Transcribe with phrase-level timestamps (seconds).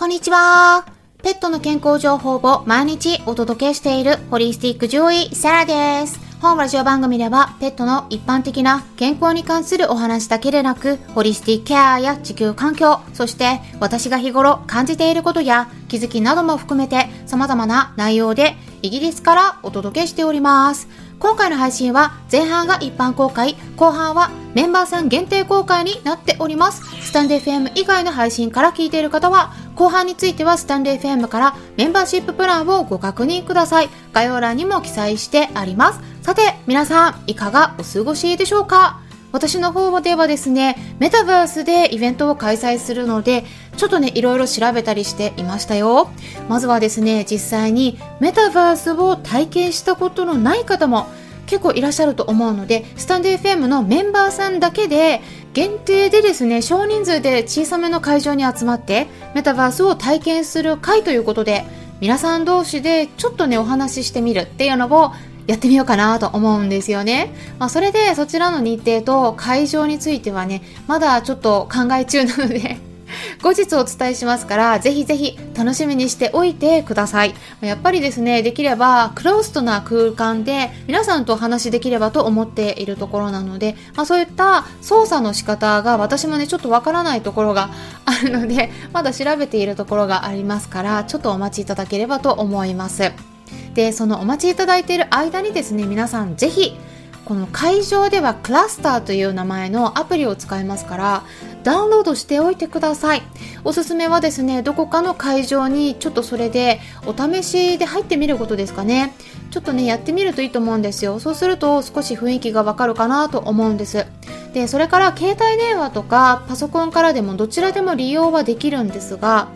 [0.00, 0.86] こんにちは。
[1.22, 6.18] ペットの健康情報を毎日お届けしているホリスティック獣医サラです。
[6.40, 20.88] 本ラジオ番組ではペットの一般的な健康に関するお話だけでなく、ホリスティックケアや地球環境、そして私が日頃感じていることや気づきなども含めて様々な内容でイギリスからお届けしております。
[21.20, 26.82] 今回の配信は前半が一般公開、後半はメンバーさん限定公開になっております。
[27.04, 33.90] スタンデー FM 以外の配信から聞いている方は、後半についてはスタンデー FM からメンバーシッププランをご確認ください。
[34.14, 36.00] 概要欄にも記載してあります。
[36.22, 39.00] さて、皆さん、いかがお過ごしでしょうか？
[39.32, 43.44] 私の方ではですね、メタバースでイベントを開催するので、
[43.76, 46.10] ちょっとね、いろいろ調べたりしていましたよ。
[46.48, 51.06] まずはですね、実際にメタバースを体験したことのない方も
[51.46, 55.20] 結構いらっしゃると思うので、スタンデー FM のメンバーさんだけで、
[55.52, 61.64] 限定でですね、少人数で小さめの会場に集まって、メタバースを体験する会ということで、
[62.00, 65.12] 皆さん同士でちょっとね、お話ししてみるっていうのを
[65.50, 67.34] やってみようかなと思うんですよね。
[67.58, 72.78] まあ、それでそちらの日程と会場についてはね、まだちょっと考え中なので
[73.42, 77.34] 後日お伝えしますから、ぜひぜひ楽しみにしておいてください。
[77.62, 87.70] やっぱりですね、できればクローストな空間で皆さんとお話しできればと思っているところなので、まあ、そういった操作の仕方が私もね、ちょっとわからないところが
[88.04, 93.29] あるので、まだ調べているところがありますから、ちょっとお待ちいただければと思います。
[93.74, 96.76] でそのお待ちいただいている間にですね皆さんぜひ
[97.24, 101.22] この会場ではクラスターという名前のアプリを使いますから
[101.62, 103.22] ダウンロードしておいてください。
[103.62, 109.14] おすすめはですねどこかの会場にちょっとそれでお試しで入ってみることですかね。
[109.50, 111.20] ちょっとねやってみるといいと思うんですよ。
[111.20, 114.06] そうすると少し雰囲気がわかるかなと思うんです。
[114.54, 119.48] でそれから携帯電話とかパソコンからでもどちらでも利用はできるんですが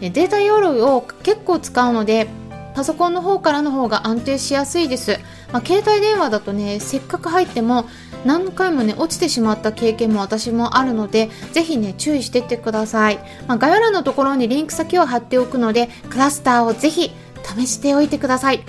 [0.00, 2.26] データ容量を結構使うので
[2.74, 5.18] パソコンの方からの方が安定しやすいです、
[5.52, 7.86] まあ、携帯電話だとねせっかく入っても
[8.24, 18.62] 何回もね落ちてしまった経験も私もあるのでぜひね注意してってください、まあ、概要欄のところにリンク先を貼っておくのでクラスターをぜひ試しておいてください。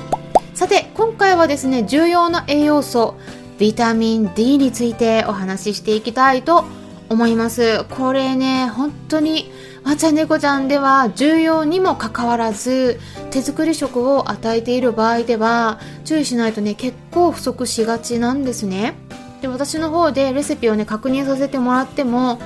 [0.53, 3.15] さて今回はですね重要な栄養素
[3.57, 7.83] ビタミン D についてお話ししていきたいと思います思います。
[7.85, 9.51] これね本当に
[9.83, 12.99] わちゃ猫ちゃんでは重要にもかかわらず
[13.31, 18.95] 手作り食を与えている場合では注意しないとね結構不足しがちなんですね。
[19.41, 22.39] で私の方でレシピをね確認させてもらっても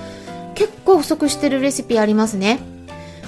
[0.55, 2.59] 結構不足してるレシピありますね。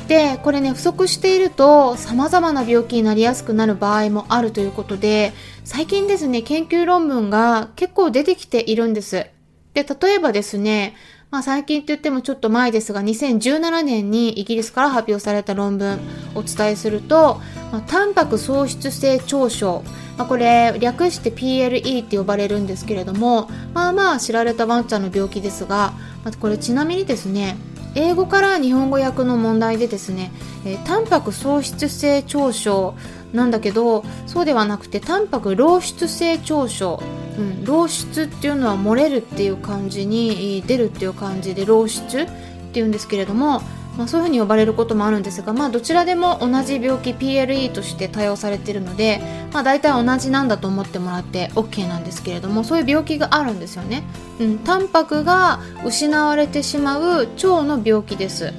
[0.07, 5.33] でこれね不足していると様々な病気になりやすくなる場合もあるということで
[5.65, 9.27] 最近ですね研究論文が結構出てきているんです。
[9.73, 10.95] で例えばですね
[11.29, 15.99] まあ、最近って言ってもちょっと前ですが2017年にイギリスから発表された論文
[16.35, 19.83] お伝えすると、まあ、タンパク喪失性腸症、
[20.17, 25.91] まあ、これ略して PLE って呼ばれるんですけれどもまあまあ知られたワンちゃんの病気ですが、
[26.23, 27.57] まあ、これちなみにですね
[27.95, 30.31] 英語から日本語訳の問題でですね、
[30.65, 32.95] えー、タンパク喪失性腸症
[33.33, 37.03] なんだけどそうではなくてタンパク漏出性腸症
[37.37, 42.27] うん、漏出っていうのは漏れるっていう感じに出るっていう感じで漏出っ
[42.73, 43.61] ていうんですけれども、
[43.97, 49.21] まあ、そういうふうに呼ばれることもあるんですが、まあ、どちらでも同じ病気 PLE として対応されているので、
[49.53, 54.03] まあ、大体同じなんだと思ってもらって OK なんですけれどもそういう病気があるんですよね、
[54.39, 58.53] うん、タンパクが失われてしまう腸の病気です。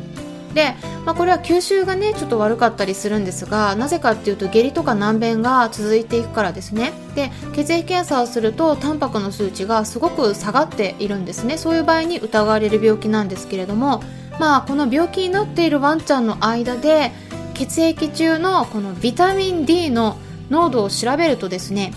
[0.54, 6.92] で、まあ、これは吸収がねちょっと悪かったりするんですがなぜかっていうと下痢とか難便が続いていくからですね。
[7.14, 11.58] で血液検査をするとタンパクの数値がすごく下がっているんですね。
[11.58, 14.02] そういう場合に疑われる病気なんですけれども
[14.38, 17.12] まあこの病気になっているワンちゃんの間で
[17.54, 20.16] 血液中のこのビタミン D の
[20.50, 21.92] 濃度を調べるとですね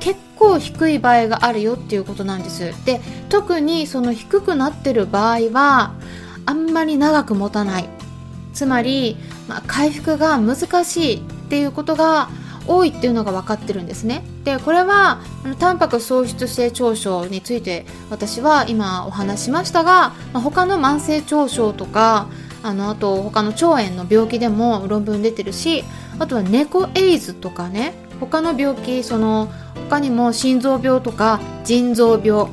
[0.00, 2.72] 結構低い場合があるよっていうことなんです。
[2.84, 5.92] で特にその低くなってる場合は
[6.48, 7.88] あんまり長く持たない。
[8.54, 12.30] つまり、まあ、回復が難しいっていうことが
[12.66, 14.24] 多いっていうのが分かってるんですね。
[14.44, 15.20] でこれは
[15.58, 22.28] タンパク喪失性腸症について私は今お話しましたが、まあ、他の慢性腸症とか
[22.62, 25.84] あのあと他の腸炎の病気でも論文出てるし
[26.18, 29.52] あとは猫エイズとかね他の病気その
[29.90, 32.50] 他にも心臓病とか腎臓病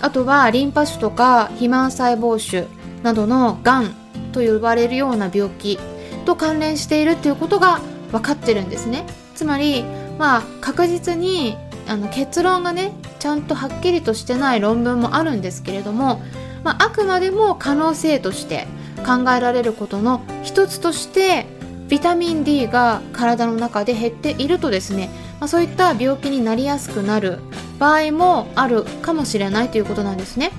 [0.00, 2.66] あとはリンパ腫とか肥満細胞腫
[3.02, 3.94] などのがん
[4.32, 5.78] と呼ばれるような病気
[6.24, 7.80] と関連しているということが
[8.10, 9.84] 分かってるんですねつまり
[10.18, 11.56] まあ確実に
[11.86, 16.20] あの結論がねちゃんとはっきりとしてない論文もあるんですけれども、
[16.62, 18.66] まあ、あくまでも可能性として
[19.06, 21.46] 考えられることの一つとして
[21.88, 25.08] ビタミン D が体の中で減っているとですね、
[25.40, 27.38] まあ、そういった病気になりやすくなる
[27.78, 30.52] 場合もあるかもしれないということなんですね。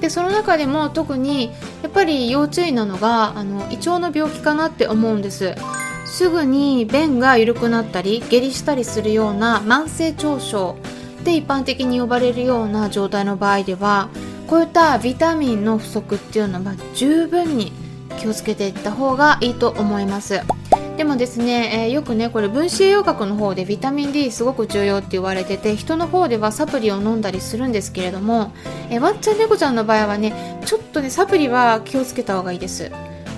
[0.00, 1.50] でその中でも特に
[1.82, 5.54] やっぱり要注意なのがあの胃腸の病気かなって思うんです。
[6.08, 10.76] すぐに便が緩くなったり下痢したりするような慢性腸症
[11.22, 14.08] で一般的に呼ばれるような状態の場合では
[14.46, 17.72] こういったビタミンの不足っていうのは十分に
[18.18, 20.40] 気をつけていった方がいいと思います。
[20.98, 28.52] でもですね、えー、よくねこれ分子栄養学の方でビタミン D すごく重要って言われてて人の方ではサプリを飲んだりするんですけれども、
[28.90, 32.90] えー、ワンちゃん猫ちゃんの場合はねちょっとねサプリは気をつけた方がいいです。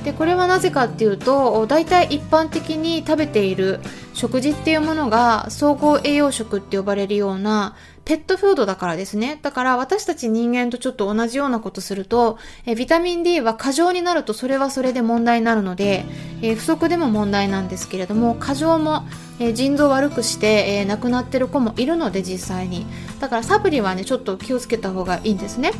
[0.04, 3.80] でこれはなぜかっていうと大体一般的に食べている
[4.14, 9.38] 食事っていうものが総合栄養食って呼ばれるようなペットフードだからですね。
[9.42, 16.04] だから私たち人間とちょっと同じようなことすると、えビタミン D は過剰になるとそれはそれで問題になるので、
[16.42, 19.04] え不足でも問題なんですけれども、過剰も、
[19.38, 22.86] え腎臓悪くして、え亡くなってる子もいるので実際に。
[23.20, 25.72] だからサプリはね、ちょっと気をつけた方がいいんですね。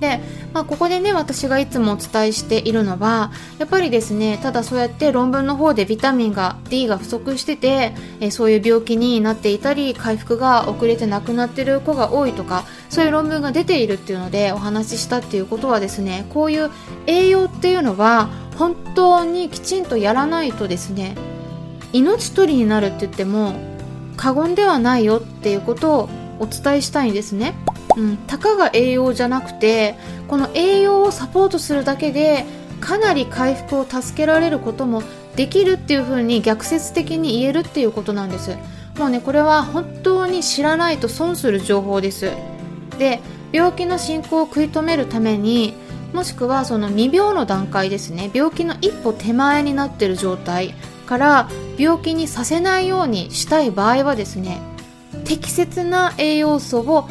[0.00, 0.20] で、
[0.52, 16.70] まあ、ここでね私がいつもお伝えしているのはやっぱりですねただそうやって論文の方でビタミンが D が不足してて、えそういう病気になっていたり回復が遅れて亡くなってる子が多いとかそういう論文が出ているっていうのでお話ししたっていうことはですねこういう
[17.06, 21.16] 栄養っていうのは本当にきちんとやらないとですね
[21.92, 23.54] 命取りになるって言っても
[24.16, 26.08] 過言ではないよっていうことを
[26.38, 27.54] お伝えしたいんですね。
[27.98, 29.96] うん、たかが栄養じゃなくて
[30.28, 32.46] この栄養をサポートするだけで
[32.80, 35.02] かなり回復を助けられることも
[35.34, 38.56] できるっていう風に逆説的に言えるっていうことなんです。
[38.98, 42.30] もうねこれは本当に知らないと損する情報です。
[42.98, 43.20] で
[43.52, 45.74] 病気の進行を食い止めるために
[46.12, 48.30] もしくはその未病の段階ですね。
[48.32, 50.74] 病気の一歩手前になってる状態
[51.06, 51.48] から
[51.78, 54.60] 病気にさせないようにしたい場合はですね
[55.24, 57.08] 適切な栄養素を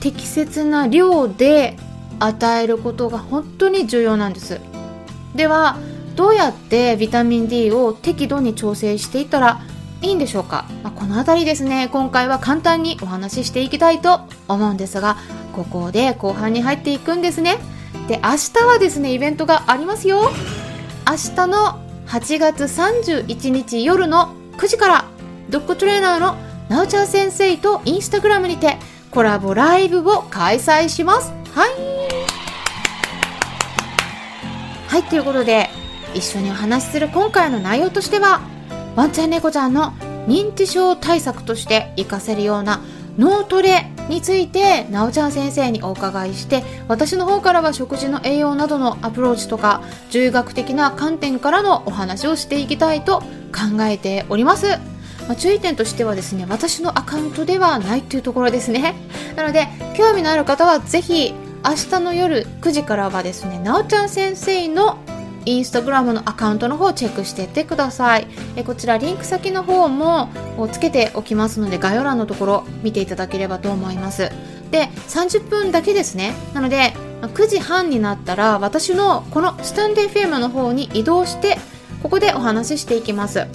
[0.00, 1.76] 適切な量で
[2.18, 4.60] 与えることが本当に重要なんです。
[5.34, 5.76] では
[6.14, 9.60] どうやってビタミン D を適度に調整していったら
[10.02, 11.88] いいんでしょうか、まあ、この辺りですね。
[11.92, 15.16] 今回は簡単にお話ししていきたいと思うんですが
[15.54, 17.58] ここで後半に入っていくんですね。
[18.08, 20.30] で明日はですねイベントがありますよ。
[21.08, 25.04] 明日の8月31日夜の9時から
[25.50, 26.36] ドッグトレーナーの
[26.68, 28.78] なおちゃん先生とインスタグラムにて
[29.16, 31.32] コラボライブを開催します。
[31.54, 31.70] はい。
[34.88, 35.70] はいということで
[36.12, 38.42] 一緒にお話しする今回の内容としては
[38.94, 39.92] ワンちゃん猫ちゃんの
[40.26, 42.82] 認知症対策として活かせるような
[43.16, 49.80] 脳トレについてなおちゃん先生にお伺いして私の方からは食事の栄養などのアプローチとか
[50.10, 54.95] 獣医学的な観点からのお話をしていきたいと考えております。
[55.28, 58.94] まあ、注意点としてはですね私のアカウントではないというところですね。
[59.36, 61.34] なので興味のある方はぜひ
[61.64, 64.98] 明日の夜9時からはですねなおちゃん先生の
[65.44, 68.26] インスタグラムのアカウントの方をチェックしていってください。
[68.56, 70.28] えこちらリンク先の方も
[70.72, 74.30] つけておきますので概要欄のところ見ていただければと思います。
[74.70, 76.34] で30分だけですね。
[76.52, 81.58] なので9時半になったら私のこのスタンデー FM の方に移動して
[82.02, 83.46] ここでお話ししていきます。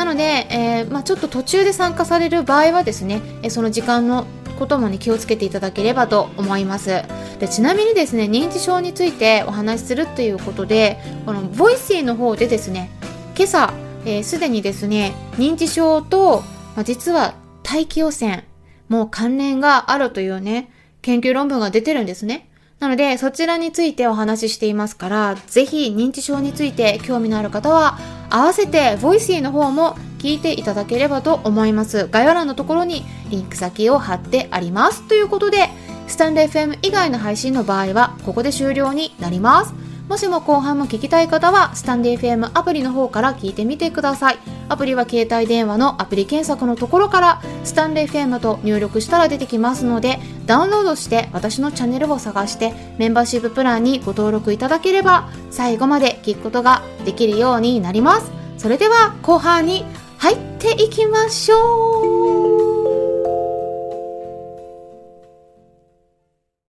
[0.00, 4.26] なので、えー、まあ、ちょっと途中で参加される場合はですね、えその時間の
[4.58, 7.02] こともに気をつけていただければと思います。
[7.38, 12.90] でちなみにですね認知症についてお話しするということでこの Voicy の方でですね
[13.36, 16.40] 今朝すで、えー、にですね認知症と、
[16.76, 18.44] まあ、実は大気汚染
[18.88, 20.70] もう関連があるというね
[21.02, 22.50] 研究論文が出てるんですね。
[22.80, 27.98] なので、そちらについてお話ししていますから、ぜひ認知症について興味のある方は、
[28.30, 32.08] 合わせて voicy の方も聞いていただければと思います。
[32.10, 35.06] 概要欄のところにリンク先を貼ってあります。
[35.08, 35.68] ということで、
[36.06, 39.79] スタンレー FM 以外の配信の場合は、ここで終了になります。
[40.10, 44.38] もしも後半も聞きたい方は、スタンデー FM アプリの方から聞いてみてください。
[44.68, 58.32] アプリは携帯電話のアプリ検索のところから、スタンレー FM と入力したら出てきますので、ダウンロードして私のチャンネルを探して、メンバーシッププランにご登録いただければ、最後まで聞くことができるようになります。
[58.58, 59.84] それでは後半に
[60.18, 62.49] 入っていきましょう